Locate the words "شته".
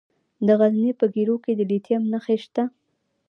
2.43-2.63